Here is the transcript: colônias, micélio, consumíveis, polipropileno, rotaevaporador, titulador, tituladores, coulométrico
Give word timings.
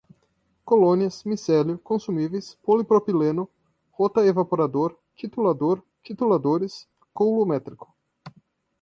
colônias, 0.65 1.23
micélio, 1.23 1.77
consumíveis, 1.77 2.55
polipropileno, 2.63 3.47
rotaevaporador, 3.91 4.97
titulador, 5.15 5.83
tituladores, 6.01 6.89
coulométrico 7.13 7.93